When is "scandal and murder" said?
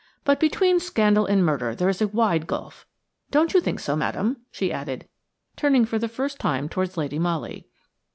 0.79-1.75